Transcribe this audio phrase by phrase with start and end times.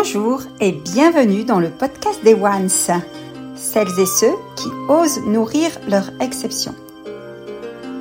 [0.00, 6.04] Bonjour et bienvenue dans le podcast des Ones, celles et ceux qui osent nourrir leur
[6.20, 6.72] exception.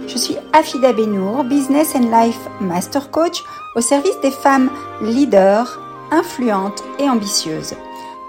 [0.08, 3.44] Je suis Afida Benour, Business and Life Master Coach
[3.76, 4.70] au service des femmes
[5.02, 5.80] leaders,
[6.12, 7.74] influentes et ambitieuses.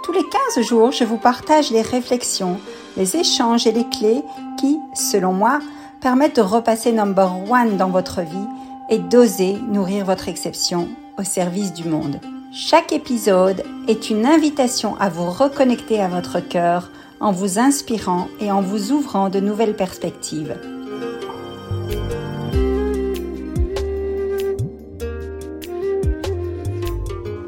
[0.02, 0.24] Tous les
[0.54, 2.58] 15 jours, je vous partage les réflexions,
[2.96, 4.22] les échanges et les clés
[4.58, 5.58] qui, selon moi,
[6.00, 8.48] permettent de repasser number one dans votre vie
[8.88, 10.88] et d'oser nourrir votre exception
[11.18, 12.18] au service du monde.
[12.50, 18.50] Chaque épisode est une invitation à vous reconnecter à votre cœur en vous inspirant et
[18.50, 20.56] en vous ouvrant de nouvelles perspectives.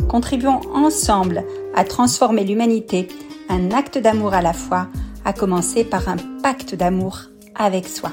[0.06, 1.44] Contribuons ensemble
[1.74, 3.08] à transformer l'humanité,
[3.48, 4.88] un acte d'amour à la fois,
[5.24, 7.20] à commencer par un pacte d'amour
[7.54, 8.10] avec soi.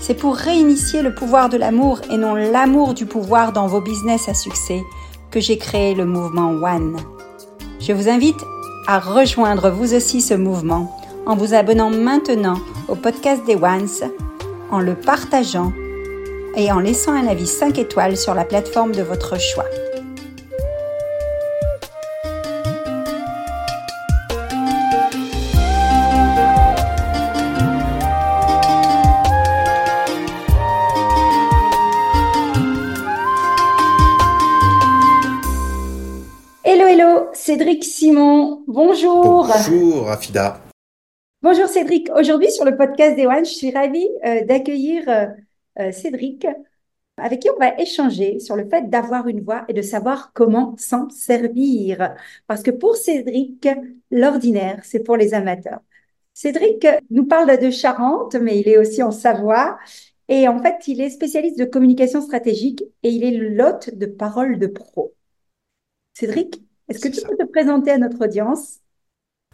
[0.00, 4.28] C'est pour réinitier le pouvoir de l'amour et non l'amour du pouvoir dans vos business
[4.28, 4.82] à succès
[5.30, 6.96] que j'ai créé le mouvement One.
[7.80, 8.40] Je vous invite
[8.86, 14.10] à rejoindre vous aussi ce mouvement en vous abonnant maintenant au podcast des Ones,
[14.70, 15.72] en le partageant
[16.56, 19.66] et en laissant un avis 5 étoiles sur la plateforme de votre choix.
[38.40, 38.64] Simon.
[38.66, 39.46] Bonjour.
[39.46, 40.60] Bonjour Afida.
[41.42, 42.10] Bonjour Cédric.
[42.14, 45.26] Aujourd'hui sur le podcast des One, je suis ravie euh, d'accueillir euh,
[45.78, 46.46] euh, Cédric
[47.16, 50.74] avec qui on va échanger sur le fait d'avoir une voix et de savoir comment
[50.78, 52.14] s'en servir.
[52.46, 53.68] Parce que pour Cédric,
[54.10, 55.80] l'ordinaire, c'est pour les amateurs.
[56.32, 59.78] Cédric nous parle de Charente, mais il est aussi en Savoie.
[60.28, 64.58] Et en fait, il est spécialiste de communication stratégique et il est l'hôte de Parole
[64.58, 65.12] de Pro.
[66.14, 68.80] Cédric, est-ce que tu peux te présenter à notre audience?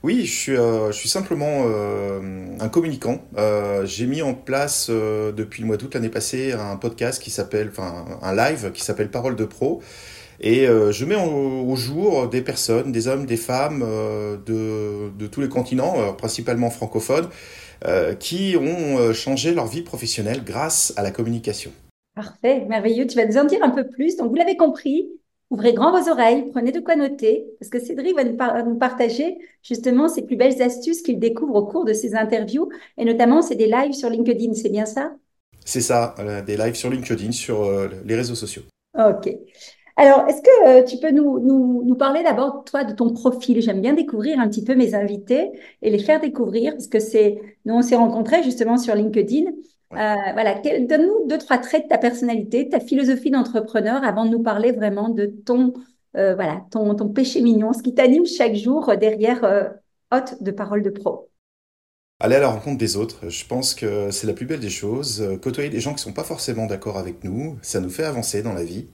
[0.03, 2.21] Oui, je suis, euh, je suis simplement euh,
[2.61, 3.21] un communicant.
[3.37, 7.69] Euh, j'ai mis en place depuis le mois d'août l'année passée un podcast qui s'appelle,
[7.71, 9.83] enfin un live qui s'appelle Parole de Pro.
[10.39, 15.49] Et je mets au, jour des personnes, des hommes, des femmes de, de, tous les
[15.49, 17.31] continents, principalement francophones,
[18.21, 21.73] qui ont changé leur vie professionnelle grâce à la communication.
[22.15, 23.07] Parfait, merveilleux.
[23.07, 24.17] Tu vas nous en dire un peu plus.
[24.17, 25.09] Donc, vous l'avez compris,
[25.51, 28.25] Ouvrez grand vos oreilles, prenez de quoi noter, parce que Cédric va
[28.65, 32.69] nous, partager justement ses plus belles astuces qu'il découvre au cours de ses interviews,
[32.99, 35.15] et notamment c'est des lives sur LinkedIn, c'est bien ça?
[35.65, 38.63] C'est ça, euh, des lives sur LinkedIn, sur euh, les réseaux sociaux.
[38.99, 39.31] Ok.
[39.97, 43.63] Alors, est-ce que euh, tu peux nous, nous, nous parler d'abord, toi, de ton profil?
[43.63, 47.41] J'aime bien découvrir un petit peu mes invités et les faire découvrir, parce que c'est,
[47.65, 49.51] nous, on s'est rencontrés justement sur LinkedIn.
[49.93, 54.43] Euh, voilà, donne-nous deux, trois traits de ta personnalité, ta philosophie d'entrepreneur avant de nous
[54.43, 55.75] parler vraiment de ton,
[56.17, 59.69] euh, voilà, ton, ton péché mignon, ce qui t'anime chaque jour derrière euh,
[60.13, 61.31] hôte de parole de pro.
[62.19, 65.23] Aller à la rencontre des autres, je pense que c'est la plus belle des choses.
[65.43, 68.55] Côtoyer des gens qui sont pas forcément d'accord avec nous, ça nous fait avancer dans
[68.55, 68.87] la vie.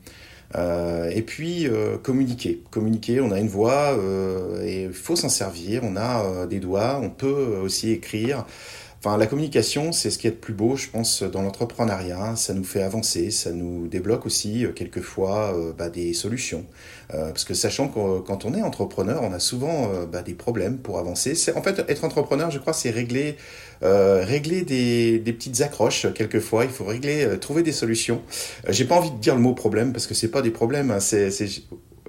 [0.56, 1.68] et puis
[2.02, 2.64] communiquer.
[2.72, 3.96] Communiquer, on a une voix
[4.64, 5.82] et il faut s'en servir.
[5.84, 8.44] On a des doigts, on peut aussi écrire.
[9.04, 12.36] Enfin, la communication, c'est ce qui est le plus beau, je pense, dans l'entrepreneuriat.
[12.36, 16.64] Ça nous fait avancer, ça nous débloque aussi euh, quelquefois euh, bah, des solutions.
[17.12, 20.78] Euh, parce que sachant que quand on est entrepreneur, on a souvent bah, des problèmes
[20.78, 21.34] pour avancer.
[21.56, 23.36] En fait, être entrepreneur, je crois, c'est régler,
[23.80, 26.06] régler des, des, petites accroches.
[26.14, 28.22] Quelquefois, il faut régler, trouver des solutions.
[28.68, 30.92] J'ai pas envie de dire le mot problème parce que c'est pas des problèmes.
[30.92, 31.28] Hein, c'est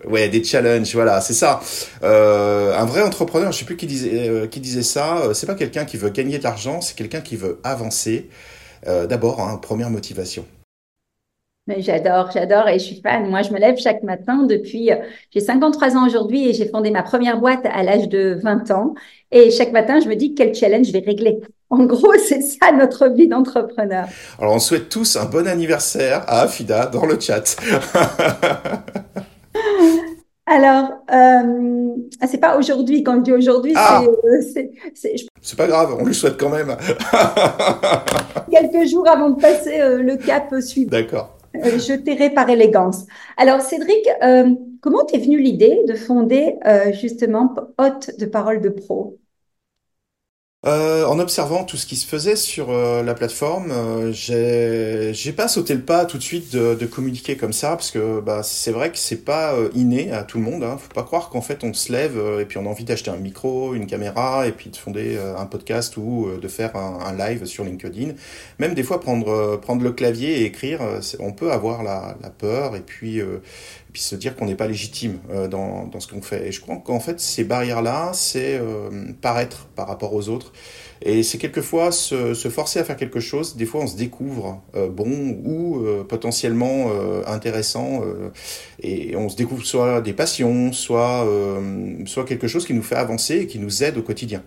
[0.06, 1.62] Ouais, des challenges, voilà, c'est ça.
[2.04, 5.48] Euh, un vrai entrepreneur, je sais plus qui disait, euh, qui disait ça, euh, c'est
[5.48, 8.30] pas quelqu'un qui veut gagner de l'argent, c'est quelqu'un qui veut avancer.
[8.88, 10.46] Euh, D'abord, hein, première motivation.
[11.78, 13.30] J'adore, j'adore et je suis fan.
[13.30, 14.90] Moi, je me lève chaque matin depuis,
[15.32, 18.96] j'ai 53 ans aujourd'hui et j'ai fondé ma première boîte à l'âge de 20 ans.
[19.32, 21.40] Et chaque matin, je me dis quel challenge je vais régler.
[21.70, 24.08] En gros, c'est ça notre vie d'entrepreneur.
[24.40, 27.56] Alors, on souhaite tous un bon anniversaire à Afida dans le chat.
[30.54, 34.04] Alors, euh, ah, c'est pas aujourd'hui, quand je dis aujourd'hui, ah.
[34.54, 36.78] c'est, euh, c'est, pas grave, on lui souhaite quand même.
[38.52, 40.92] quelques jours avant de passer euh, le cap suivant.
[40.92, 41.36] D'accord.
[41.56, 43.06] Euh, je tairai par élégance.
[43.36, 44.08] Alors, Cédric,
[44.82, 46.56] comment t'es venu l'idée de fonder
[47.02, 49.18] justement Hôte de Parole de Pro?
[50.66, 55.50] Euh, en observant tout ce qui se faisait sur euh, la plateforme, euh, j'ai pas
[55.50, 58.72] sauté le pas tout de suite de, de communiquer comme ça parce que bah c'est
[58.72, 60.64] vrai que c'est pas euh, inné à tout le monde.
[60.64, 60.78] Hein.
[60.80, 63.18] Faut pas croire qu'en fait on se lève et puis on a envie d'acheter un
[63.18, 67.46] micro, une caméra et puis de fonder un podcast ou de faire un, un, live
[67.46, 68.14] sur LinkedIn.
[68.60, 70.80] Même des fois prendre prendre le clavier et écrire,
[71.20, 73.22] on peut avoir la, la peur et puis
[73.94, 76.48] puis se dire qu'on n'est pas légitime euh, dans, dans ce qu'on fait.
[76.48, 80.52] Et je crois qu'en fait, ces barrières-là, c'est euh, paraître par rapport aux autres.
[81.06, 83.56] Et c'est quelquefois se, forcer à faire quelque chose.
[83.56, 88.02] Des fois, on se découvre euh, bon ou euh, potentiellement euh, intéressant.
[88.82, 91.26] et on se découvre soit des passions, soit
[92.26, 94.44] quelque chose qui nous fait avancer et qui nous aide au quotidien.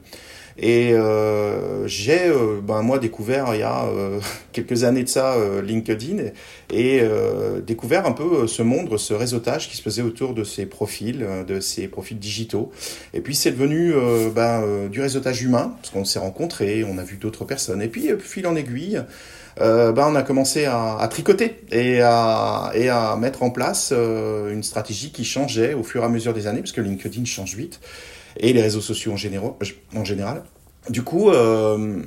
[0.58, 4.20] Et euh, j'ai, euh, ben, moi, découvert il y a euh,
[4.52, 6.30] quelques années de ça LinkedIn
[6.72, 7.02] et
[7.66, 11.60] découvert un peu ce monde, ce réseautage qui se faisait autour de ces profils, de
[11.60, 12.72] ces profils digitaux.
[13.14, 13.92] Et puis c'est devenu
[14.34, 17.82] ben, du réseautage humain, parce qu'on s'est rencontrés, on a vu d'autres personnes.
[17.82, 19.02] Et puis, fil en aiguille,
[19.60, 23.90] euh, ben, on a commencé à, à, tricoter et à, et à mettre en place
[23.92, 27.24] euh, une stratégie qui changeait au fur et à mesure des années, parce que LinkedIn
[27.24, 27.80] change vite
[28.38, 30.42] et les réseaux sociaux en, général.
[30.88, 32.00] Du coup, euh,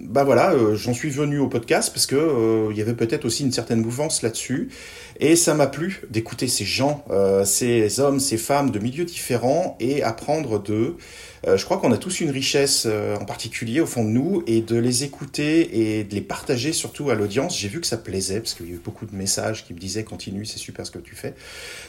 [0.00, 3.24] bah voilà, euh, j'en suis venu au podcast parce que euh, il y avait peut-être
[3.24, 4.70] aussi une certaine mouvance là-dessus,
[5.20, 9.76] et ça m'a plu d'écouter ces gens, euh, ces hommes, ces femmes de milieux différents
[9.80, 10.96] et apprendre d'eux.
[11.46, 14.42] Euh, je crois qu'on a tous une richesse euh, en particulier au fond de nous
[14.46, 17.58] et de les écouter et de les partager surtout à l'audience.
[17.58, 19.78] J'ai vu que ça plaisait parce qu'il y a eu beaucoup de messages qui me
[19.78, 21.34] disaient continue, c'est super ce que tu fais.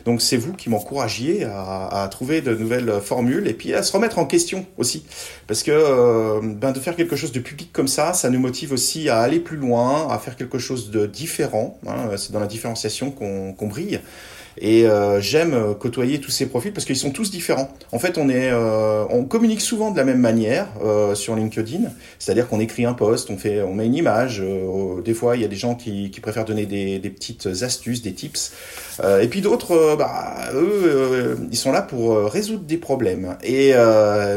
[0.04, 4.20] Donc c'est vous qui m'encouragiez à, trouver de nouvelles formules et puis à se remettre
[4.20, 5.06] en question aussi
[5.48, 9.10] parce que ben de faire quelque chose de public comme ça, ça nous motive aussi
[9.10, 11.80] à aller plus loin, à faire quelque chose de différent.
[11.88, 14.00] Hein, c'est dans la différenciation qu'on qu brille.
[14.58, 17.70] Et euh, j'aime euh, côtoyer tous ces profils parce qu'ils sont tous différents.
[17.92, 21.92] En fait, on est, euh, on communique souvent de la même manière euh, sur LinkedIn,
[22.20, 24.42] c'est-à-dire qu'on écrit un post, on fait, on met une image.
[24.42, 27.48] Euh, des fois, il y a des gens qui, qui préfèrent donner des, des, petites
[27.62, 28.54] astuces, des tips.
[29.22, 33.38] et puis d'autres, bah, eux, ils sont là pour résoudre des problèmes.
[33.44, 33.74] Et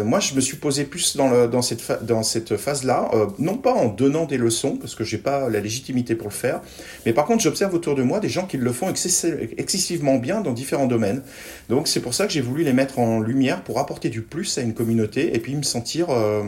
[0.05, 3.73] moi, je me suis posé plus dans, le, dans cette, dans cette phase-là, non pas
[3.73, 6.61] en donnant des leçons parce que j'ai pas la légitimité pour le faire,
[7.07, 10.53] mais par contre, j'observe autour de moi des gens qui le font excessivement bien dans
[10.53, 11.23] différents domaines.
[11.69, 14.57] Donc c'est pour ça que j'ai voulu les mettre en lumière pour apporter du plus
[14.59, 16.43] à une communauté et puis me sentir, euh,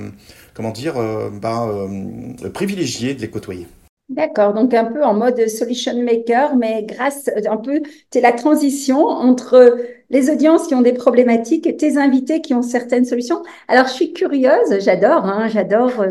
[0.55, 3.67] comment dire, euh, bah, euh, privilégié de les côtoyer.
[4.11, 7.81] D'accord, donc un peu en mode solution maker, mais grâce, un peu,
[8.13, 9.79] c'est la transition entre
[10.11, 13.41] les audiences qui ont des problématiques et tes invités qui ont certaines solutions.
[13.69, 16.11] Alors, je suis curieuse, j'adore, hein, j'adore euh,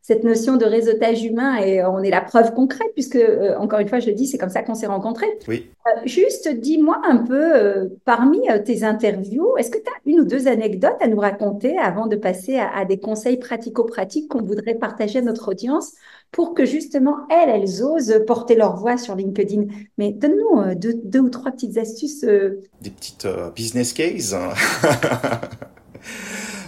[0.00, 3.88] cette notion de réseautage humain et on est la preuve concrète puisque, euh, encore une
[3.88, 5.26] fois, je le dis, c'est comme ça qu'on s'est rencontrés.
[5.48, 5.66] Oui.
[5.88, 10.46] Euh, juste, dis-moi un peu, parmi tes interviews, est-ce que tu as une ou deux
[10.46, 15.18] anecdotes à nous raconter avant de passer à, à des conseils pratico-pratiques qu'on voudrait partager
[15.18, 15.94] à notre audience?
[16.32, 19.64] Pour que justement, elles, elles osent porter leur voix sur LinkedIn.
[19.98, 22.24] Mais donne-nous euh, deux, ou trois petites astuces.
[22.24, 22.60] Euh.
[22.80, 24.34] Des petites euh, business cases.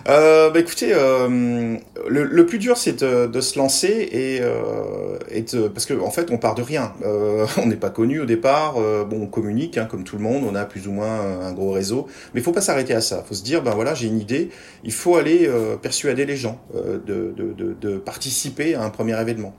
[0.09, 1.77] Euh, bah écoutez, euh,
[2.09, 6.01] le, le, plus dur c'est de, de, se lancer et, euh, et de, parce qu'en
[6.01, 6.93] en fait on part de rien.
[7.05, 8.75] Euh, on n'est pas connu au départ.
[8.79, 10.45] Euh, bon, on communique hein, comme tout le monde.
[10.45, 13.23] On a plus ou moins un gros réseau, mais il faut pas s'arrêter à ça.
[13.25, 14.51] Il faut se dire ben voilà j'ai une idée.
[14.83, 19.55] Il faut aller euh, persuader les gens de, de, de, participer à un premier événement.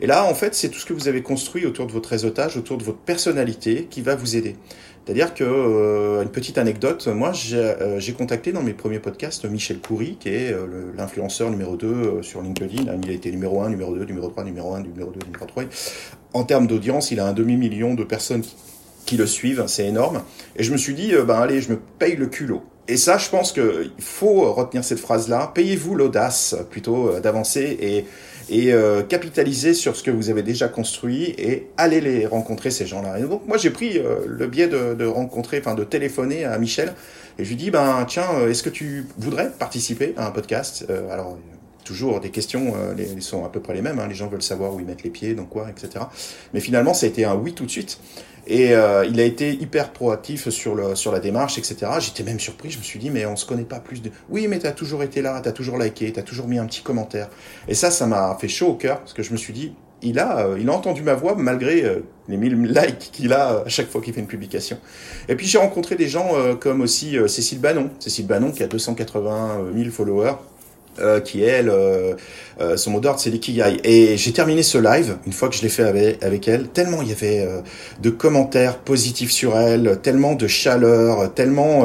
[0.00, 2.56] Et là en fait c'est tout ce que vous avez construit autour de votre réseautage,
[2.56, 4.56] autour de votre personnalité qui va vous aider.
[5.04, 9.80] C'est-à-dire que, euh, une petite anecdote, moi j'ai euh, contacté dans mes premiers podcasts Michel
[9.80, 12.84] Coury, qui est euh, l'influenceur numéro 2 euh, sur LinkedIn.
[13.02, 15.64] Il a été numéro 1, numéro 2, numéro 3, numéro 1, numéro 2, numéro 3.
[16.34, 18.54] En termes d'audience, il a un demi-million de personnes qui,
[19.04, 20.22] qui le suivent, c'est énorme.
[20.54, 22.62] Et je me suis dit, ben allez, je me paye le culot.
[22.86, 25.50] Et ça, je pense qu'il faut retenir cette phrase-là.
[25.54, 28.04] Payez-vous l'audace plutôt d'avancer et
[28.52, 32.86] et euh, capitaliser sur ce que vous avez déjà construit et aller les rencontrer ces
[32.86, 33.18] gens-là.
[33.18, 36.58] Et donc moi j'ai pris euh, le biais de, de, rencontrer, enfin de téléphoner à
[36.58, 36.92] Michel
[37.38, 40.84] et je lui dis ben tiens euh, est-ce que tu voudrais participer à un podcast?
[40.90, 41.38] Euh, Alors
[41.84, 44.42] toujours des questions euh, les, sont à peu près les mêmes, hein, les gens veulent
[44.42, 46.04] savoir où ils mettent les pieds, donc quoi, etc.
[46.54, 47.98] Mais finalement ça a été un oui tout de suite.
[48.52, 51.90] Et euh, il a été hyper proactif sur, le, sur la démarche, etc.
[52.00, 54.10] J'étais même surpris, je me suis dit, mais on se connaît pas plus de...
[54.28, 56.58] Oui, mais tu as toujours été là, tu as toujours liké, tu as toujours mis
[56.58, 57.30] un petit commentaire.
[57.66, 60.18] Et ça, ça m'a fait chaud au cœur, parce que je me suis dit, il
[60.18, 63.68] a, euh, il a entendu ma voix malgré euh, les 1000 likes qu'il a à
[63.70, 64.76] chaque fois qu'il fait une publication.
[65.30, 67.88] Et puis j'ai rencontré des gens comme aussi Cécile Bannon.
[68.00, 70.34] Cécile Bannon qui a 280 000 followers
[71.00, 72.14] euh, qui elle, euh,
[72.60, 73.78] euh, son mot d'ordre c'est l'ikigai.
[73.82, 77.00] Et j'ai terminé ce live, une fois que je l'ai fait avec, avec, elle, tellement
[77.00, 77.60] il y avait euh,
[78.00, 81.84] de commentaires positifs sur elle, tellement de chaleur, tellement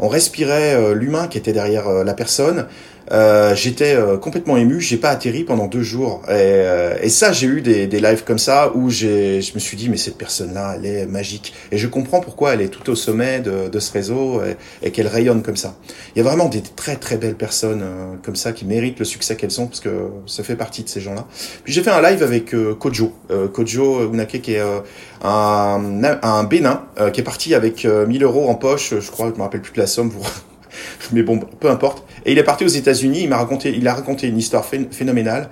[0.00, 2.66] on respirait l'humain qui était derrière la personne.
[3.10, 6.22] Euh, j'étais euh, complètement ému, j'ai pas atterri pendant deux jours.
[6.26, 9.76] Et, euh, et ça, j'ai eu des, des lives comme ça où je me suis
[9.76, 11.54] dit mais cette personne-là, elle est magique.
[11.72, 14.90] Et je comprends pourquoi elle est tout au sommet de, de ce réseau et, et
[14.90, 15.74] qu'elle rayonne comme ça.
[16.14, 17.84] Il y a vraiment des très très belles personnes
[18.22, 21.00] comme ça qui méritent le succès qu'elles ont parce que ça fait partie de ces
[21.00, 21.26] gens-là.
[21.64, 23.12] Puis j'ai fait un live avec Kojo,
[23.52, 24.62] Kojo Unake qui est
[25.22, 29.42] un, un Bénin qui est parti avec 1000 euros en poche, je crois, je me
[29.42, 30.12] rappelle plus de la somme.
[31.12, 32.04] Mais bon, peu importe.
[32.26, 33.20] Et il est parti aux États-Unis.
[33.22, 35.50] Il m'a raconté, il a raconté une histoire phénoménale.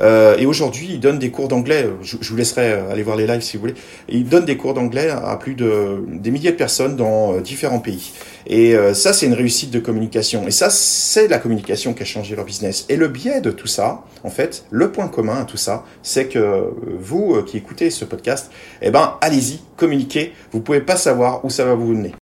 [0.00, 1.88] Euh, et aujourd'hui, il donne des cours d'anglais.
[2.02, 3.74] Je, vous laisserai euh, aller voir les lives si vous voulez.
[4.08, 7.80] il donne des cours d'anglais à plus de des milliers de personnes dans euh, différents
[7.80, 8.12] pays.
[8.46, 10.46] Et ça, c'est une réussite de communication.
[10.46, 12.86] Et ça, c'est la communication qui a changé leur business.
[12.88, 16.28] Et le biais de tout ça, en fait, le point commun à tout ça, c'est
[16.28, 20.32] que vous qui écoutez ce podcast, eh ben, allez-y, communiquez.
[20.50, 22.14] Vous pouvez pas savoir où ça va vous mener.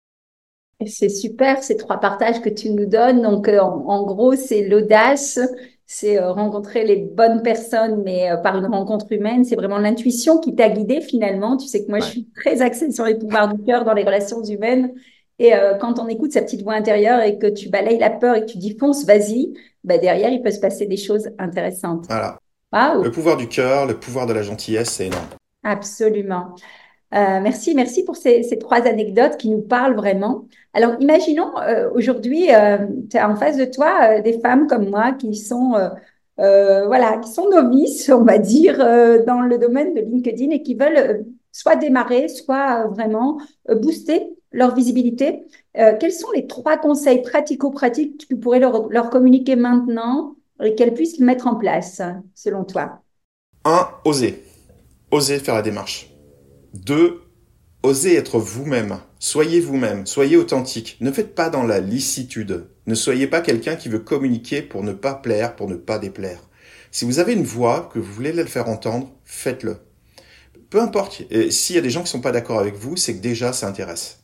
[0.84, 3.22] C'est super ces trois partages que tu nous donnes.
[3.22, 5.38] Donc, euh, en, gros, c'est l'audace,
[5.86, 9.44] c'est euh, rencontrer les bonnes personnes, mais euh, par une rencontre humaine.
[9.44, 11.56] C'est vraiment l'intuition qui t'a guidé finalement.
[11.56, 14.04] Tu sais que moi, je suis très axée sur les pouvoirs du cœur dans les
[14.04, 14.92] relations humaines.
[15.38, 15.52] Et
[15.82, 18.46] quand on écoute sa petite voix intérieure et que tu balayes la peur et que
[18.46, 19.52] tu dis fonce, vas-y,
[19.84, 22.06] bah derrière, il peut se passer des choses intéressantes.
[22.08, 22.38] Voilà.
[22.72, 25.26] Le pouvoir du cœur, le pouvoir de la gentillesse, c'est énorme.
[25.62, 26.54] Absolument.
[27.14, 30.46] Euh, merci, merci pour ces, trois anecdotes qui nous parlent vraiment.
[30.72, 32.78] Alors, imaginons euh, aujourd'hui, euh,
[33.10, 35.74] tu as en face de toi des femmes comme moi qui sont,
[36.36, 38.78] voilà, qui sont novices, on va dire,
[39.24, 45.44] dans le domaine de LinkedIn et qui veulent soit démarrer, soit vraiment booster leur visibilité.
[45.74, 50.94] quels sont les trois conseils pratico-pratiques que tu pourrais leur, leur communiquer maintenant et qu'elles
[50.94, 52.02] puissent mettre en place,
[52.34, 53.00] selon toi?
[53.64, 54.44] Un, oser.
[55.10, 56.15] Oser faire la démarche.
[56.74, 57.22] Deux,
[57.82, 58.98] osez être vous-même.
[59.18, 60.98] Soyez vous-même, soyez authentique.
[61.00, 62.66] Ne faites pas dans la licitude.
[62.86, 66.40] Ne soyez pas quelqu'un qui veut communiquer pour ne pas plaire, pour ne pas déplaire.
[66.90, 69.78] Si vous avez une voix, que vous voulez la faire entendre, faites-le.
[70.70, 73.20] Peu importe, s'il y a des gens qui sont pas d'accord avec vous, c'est que
[73.20, 74.20] déjà ça intéresse.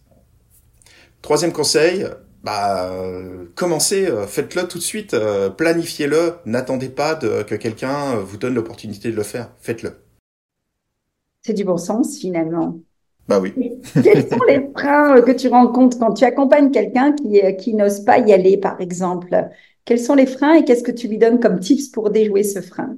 [1.23, 2.07] Troisième conseil,
[2.43, 2.91] bah,
[3.55, 9.11] commencez, euh, faites-le tout de suite, euh, planifiez-le, n'attendez pas que quelqu'un vous donne l'opportunité
[9.11, 9.93] de le faire, faites-le.
[11.43, 12.79] C'est du bon sens finalement.
[13.29, 13.55] Bah oui.
[14.03, 18.01] Quels sont les freins que tu rencontres quand tu accompagnes quelqu'un qui, euh, qui n'ose
[18.05, 19.49] pas y aller, par exemple?
[19.85, 22.61] Quels sont les freins et qu'est-ce que tu lui donnes comme tips pour déjouer ce
[22.61, 22.95] frein?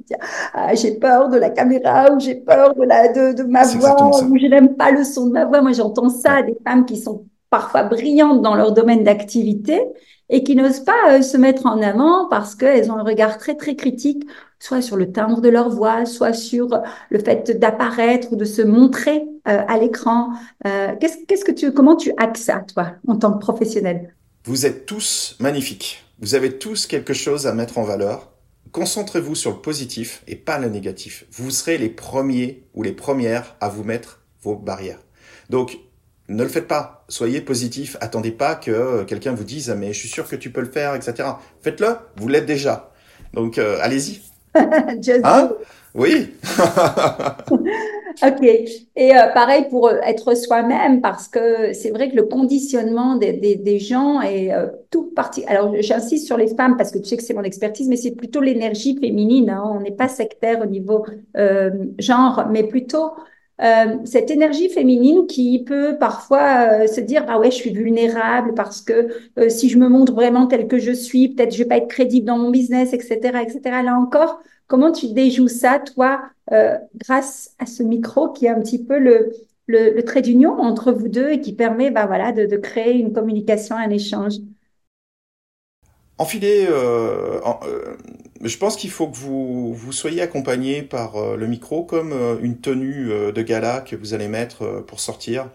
[0.53, 4.23] Ah, J'ai peur de la caméra ou j'ai peur de, la, de, de ma voix
[4.29, 5.63] ou je n'aime pas le son de ma voix.
[5.63, 9.81] Moi, j'entends ça des femmes qui sont parfois brillantes dans leur domaine d'activité
[10.29, 13.57] et qui n'osent pas euh, se mettre en avant parce qu'elles ont un regard très
[13.57, 14.25] très critique,
[14.64, 16.68] soit sur le timbre de leur voix, soit sur
[17.11, 20.30] le fait d'apparaître ou de se montrer euh, à l'écran.
[20.66, 24.14] Euh, qu'est-ce, que tu, comment tu axes ça, toi, en tant que professionnel?
[24.44, 26.02] Vous êtes tous magnifiques.
[26.18, 28.33] Vous avez tous quelque chose à mettre en valeur.
[28.73, 31.26] Concentrez-vous sur le positif et pas le négatif.
[31.30, 35.00] Vous serez les premiers ou les premières à vous mettre vos barrières.
[35.50, 35.78] Donc,
[36.28, 37.04] ne le faites pas.
[37.11, 37.99] Soyez positif.
[38.00, 40.94] Attendez pas que quelqu'un vous dise mais je suis sûr que tu peux le faire,
[40.94, 41.28] etc.
[41.61, 41.97] Faites-le.
[42.16, 42.92] Vous l'êtes déjà.
[43.35, 44.23] Donc euh, allez-y.
[45.25, 45.53] hein
[45.95, 46.35] Oui.
[47.51, 48.43] ok.
[48.43, 53.33] Et euh, pareil pour euh, être soi-même parce que c'est vrai que le conditionnement des,
[53.33, 54.51] des, des gens est
[54.91, 55.45] tout parti.
[55.47, 58.15] Alors j'insiste sur les femmes parce que tu sais que c'est mon expertise, mais c'est
[58.15, 59.51] plutôt l'énergie féminine.
[59.51, 59.63] Hein.
[59.65, 61.05] On n'est pas sectaire au niveau
[61.99, 63.13] genre, mais plutôt
[63.61, 68.53] euh, cette énergie féminine qui peut parfois euh, se dire ah ouais je suis vulnérable
[68.55, 69.09] parce que
[69.39, 71.87] euh, si je me montre vraiment telle que je suis peut-être je vais pas être
[71.87, 76.23] crédible dans mon business etc etc là encore comment tu déjoues ça toi
[76.97, 79.33] grâce à ce micro qui est un petit peu le
[79.67, 83.77] le, trait d'union entre vous deux et qui permet bah voilà de, créer une communication
[83.77, 84.35] un échange?
[86.19, 86.67] Enfiler,
[88.49, 92.37] je pense qu'il faut que vous, vous soyez accompagné par euh, le micro comme euh,
[92.43, 95.51] une tenue de gala que vous allez mettre pour sortir.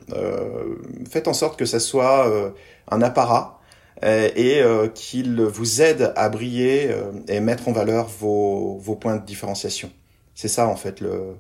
[1.10, 2.54] faites en sorte que ça soit
[2.90, 3.60] un apparat
[4.04, 4.62] et
[4.94, 6.90] qu'il vous aide à briller
[7.28, 9.92] et mettre en valeur vos, vos points de différenciation.
[10.36, 11.36] C'est ça en fait le,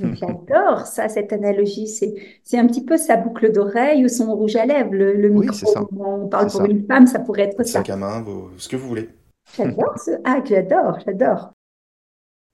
[0.00, 1.86] J'adore ça, cette analogie.
[1.86, 5.50] C'est, un petit peu sa boucle d'oreille ou son rouge à lèvres, le, micro.
[5.50, 5.80] Oui, ça.
[5.98, 7.78] On parle pour une femme, ça pourrait être ça.
[7.78, 8.24] Sac à main,
[8.58, 9.08] ce que vous voulez.
[9.54, 11.52] J'adore ce Ah, j'adore, j'adore.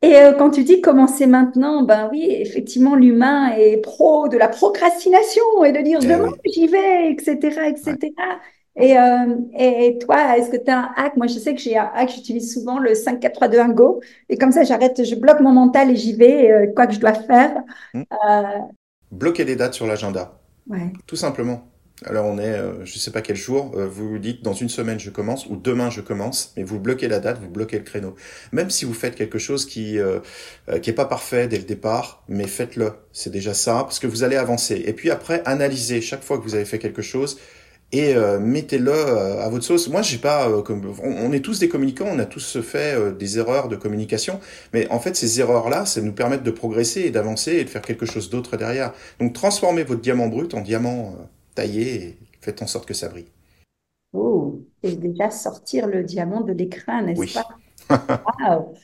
[0.03, 4.49] Et euh, quand tu dis commencer maintenant, ben oui, effectivement, l'humain est pro de la
[4.49, 8.13] procrastination et de dire eh demain j'y vais, etc., etc.
[8.75, 11.17] Et, euh, et toi, est-ce que tu as un hack?
[11.17, 13.69] Moi, je sais que j'ai un hack, j'utilise souvent le 5, 4, 3, 2, 1,
[13.69, 14.01] go.
[14.29, 17.01] Et comme ça, j'arrête, je bloque mon mental et j'y vais, euh, quoi que je
[17.01, 17.63] dois faire.
[17.95, 18.03] Hmm.
[19.13, 20.41] Bloquer des dates sur l'agenda.
[20.69, 20.93] Ouais.
[21.07, 21.72] Tout simplement.
[22.05, 25.11] Alors on est, je sais pas quel jour, vous vous dites dans une semaine je
[25.11, 28.15] commence ou demain je commence, mais vous bloquez la date, vous bloquez le créneau.
[28.53, 29.99] Même si vous faites quelque chose qui
[30.83, 32.93] qui est pas parfait dès le départ, mais faites-le.
[33.13, 34.83] C'est déjà ça parce que vous allez avancer.
[34.87, 37.39] Et puis après, analysez chaque fois que vous avez fait quelque chose
[37.93, 39.89] et euh, mettez-le euh, à votre sauce.
[39.89, 43.39] Moi, j'ai pas, euh, comme, on, est tous des communicants, on a tous fait des
[43.39, 44.41] erreurs de communication,
[44.73, 47.83] mais en fait, ces erreurs-là, ça nous permettent de progresser et d'avancer et de faire
[47.83, 48.93] quelque chose d'autre derrière.
[49.21, 51.17] Donc, transformez votre diamant brut en diamant
[51.55, 53.31] taillé et faites en sorte que ça brille.
[54.13, 57.33] Oh, et déjà sortir le diamant de l'écran, n'est-ce oui.
[57.33, 58.25] pas?
[58.41, 58.75] Wow.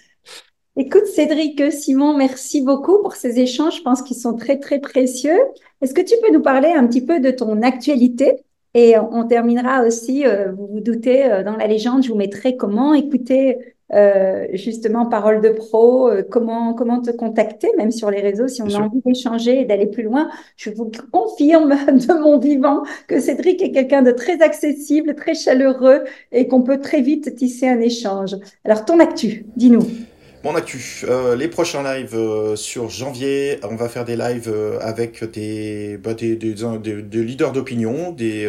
[0.77, 3.79] Écoute, Cédric, Simon, merci beaucoup pour ces échanges.
[3.79, 5.39] Je pense qu'ils sont très, très précieux.
[5.81, 8.45] Est-ce que tu peux nous parler un petit peu de ton actualité?
[8.75, 12.57] Et on terminera aussi, euh, vous vous doutez, euh, dans la légende, je vous mettrai
[12.57, 18.49] comment écouter euh, justement Parole de Pro, comment, comment te contacter, même sur les réseaux,
[18.49, 20.29] si on a envie d'échanger et d'aller plus loin?
[20.57, 26.05] Je vous confirme de mon vivant que Cédric est quelqu'un de très accessible, très chaleureux
[26.33, 28.37] et qu'on peut très vite tisser un échange.
[28.65, 30.08] Alors, ton actu, dis-nous.
[30.45, 34.79] Mon actu, euh, les prochains lives euh, sur janvier, on va faire des lives euh,
[34.81, 38.49] avec des, bah, des, des, des, leaders d'opinion, des,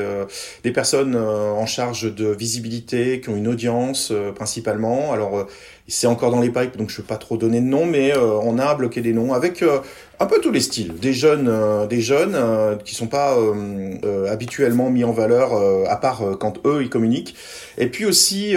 [0.64, 5.12] des personnes en charge de visibilité, qui ont une audience principalement.
[5.14, 5.48] Alors
[5.90, 8.58] c'est encore dans les pipes, donc je peux pas trop donner de noms, mais on
[8.60, 9.64] a bloqué des noms avec
[10.22, 14.30] un peu tous les styles, des jeunes, euh, des jeunes euh, qui sont pas euh,
[14.30, 15.54] habituellement mis en valeur,
[15.90, 17.36] à part quand eux ils communiquent,
[17.78, 18.56] et puis aussi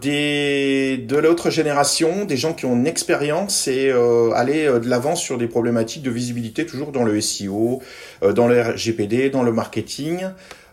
[0.00, 3.90] des de l'autre génération, des gens qui ont une expérience et
[4.34, 7.80] aller de l'avant sur des problématiques de visibilité, toujours dans le SEO,
[8.34, 10.26] dans le RGPD, dans le marketing.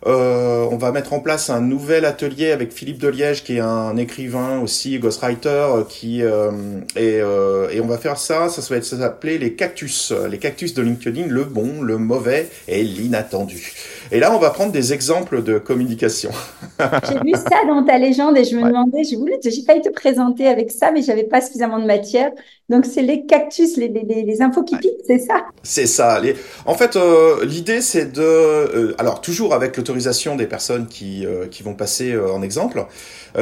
[0.05, 3.95] Euh, on va mettre en place un nouvel atelier avec Philippe Deliège, qui est un
[3.95, 6.51] écrivain aussi, ghostwriter, euh, qui euh,
[6.95, 8.49] et, euh, et on va faire ça.
[8.49, 12.83] Ça va être s'appeler les cactus, les cactus de LinkedIn, le bon, le mauvais et
[12.83, 13.73] l'inattendu.
[14.11, 16.31] Et là, on va prendre des exemples de communication.
[16.79, 19.89] j'ai vu ça dans ta légende et je me demandais, j'ai voulu, j'ai failli te
[19.89, 22.31] présenter avec ça, mais j'avais pas suffisamment de matière.
[22.69, 25.45] Donc, c'est les cactus, les, les, les infos qui piquent, c'est ça?
[25.63, 26.19] C'est ça.
[26.19, 26.35] Les...
[26.65, 31.47] En fait, euh, l'idée, c'est de, euh, alors toujours avec l'autorisation des personnes qui euh,
[31.47, 32.85] qui vont passer en exemple,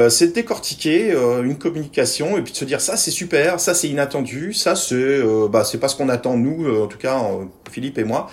[0.08, 3.88] c'est de décortiquer une communication et puis de se dire ça c'est super, ça c'est
[3.88, 7.20] inattendu, ça c'est bah c'est pas ce qu'on attend nous, en tout cas
[7.72, 8.28] Philippe et moi.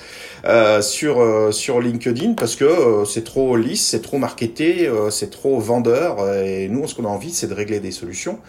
[0.46, 5.30] Euh, sur euh, sur LinkedIn parce que euh, c'est trop lisse, c'est trop marketé, c'est
[5.30, 8.39] trop vendeur et nous ce qu'on a envie c'est de régler des solutions.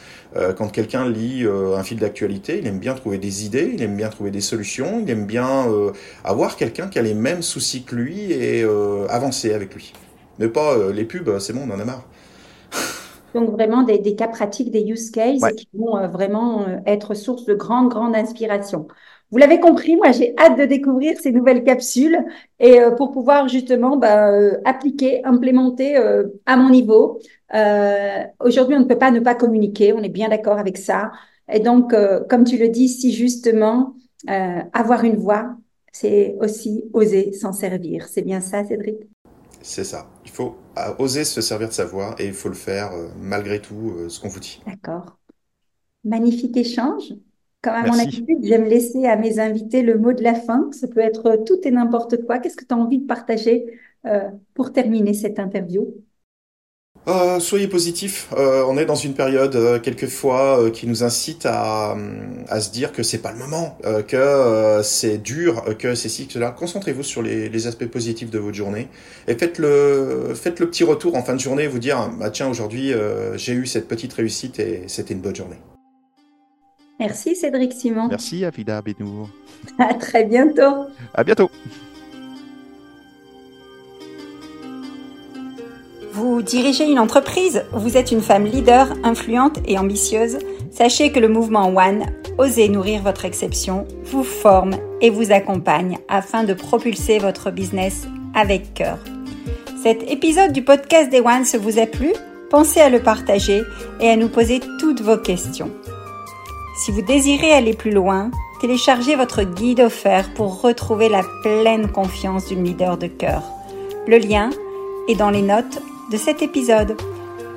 [0.56, 4.08] quand quelqu'un lit un fil d'actualité, il aime bien trouver des idées, il aime bien
[4.08, 5.66] trouver des solutions, il aime bien
[6.24, 8.64] avoir quelqu'un qui a les mêmes soucis que lui et
[9.08, 9.92] avancer avec lui.
[10.38, 12.04] Mais pas les pubs, c'est bon, on en a marre.
[13.34, 17.54] Donc vraiment des, des, cas pratiques, des use cases qui vont vraiment être source de
[17.54, 18.86] grande, grande inspiration.
[19.30, 22.18] Vous l'avez compris, moi j'ai hâte de découvrir ces nouvelles capsules
[22.58, 27.20] et euh, pour pouvoir justement bah, euh, appliquer, implémenter euh, à mon niveau.
[28.40, 31.12] Aujourd'hui, on ne peut pas ne pas communiquer, on est bien d'accord avec ça.
[31.52, 31.92] Et donc,
[32.28, 33.94] comme tu le dis, si justement
[34.28, 35.56] avoir une voix,
[35.90, 38.06] c'est aussi oser s'en servir.
[38.06, 38.98] C'est bien ça, Cédric?
[39.62, 40.08] C'est ça.
[40.24, 40.54] Il faut
[41.00, 44.28] oser se servir de sa voix et il faut le faire malgré tout ce qu'on
[44.28, 44.62] vous dit.
[44.64, 45.18] D'accord.
[46.04, 47.12] Magnifique échange.
[47.62, 50.70] Comme à mon habitude, j'aime laisser à mes invités le mot de la fin.
[50.72, 52.38] Ça peut être tout et n'importe quoi.
[52.38, 53.66] Qu'est-ce que tu as envie de partager
[54.06, 55.86] euh, pour terminer cette interview?
[57.06, 58.30] Euh, soyez positifs.
[58.34, 61.96] Euh, on est dans une période quelquefois qui nous incite à,
[62.48, 63.76] à se dire que c'est pas le moment,
[64.08, 66.52] que c'est dur, que c'est ci, que cela.
[66.52, 68.88] Concentrez-vous sur les, les, aspects positifs de votre journée
[69.28, 72.48] et faites le, faites le petit retour en fin de journée, vous dire bah tiens
[72.48, 72.92] aujourd'hui
[73.36, 75.58] j'ai eu cette petite réussite et c'était une bonne journée.
[77.00, 78.08] Merci Cédric Simon.
[78.08, 79.30] Merci Afida Benour.
[79.78, 80.86] À très bientôt.
[81.14, 81.50] À bientôt.
[86.12, 90.38] Vous dirigez une entreprise, vous êtes une femme leader, influente et ambitieuse.
[90.70, 92.04] Sachez que le mouvement One,
[92.36, 98.74] Osez nourrir votre exception, vous forme et vous accompagne afin de propulser votre business avec
[98.74, 98.98] cœur.
[99.82, 102.12] Cet épisode du podcast des One se vous a plu?
[102.50, 103.62] Pensez à le partager
[104.00, 105.70] et à nous poser toutes vos questions.
[106.80, 112.46] Si vous désirez aller plus loin, téléchargez votre guide offert pour retrouver la pleine confiance
[112.46, 113.42] d'une leader de cœur.
[114.06, 114.48] Le lien
[115.06, 116.96] est dans les notes de cet épisode.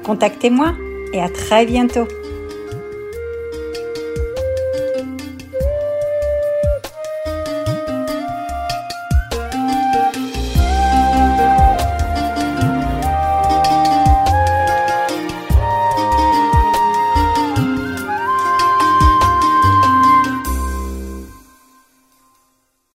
[0.06, 0.74] Contactez-moi
[1.14, 2.06] et à très bientôt.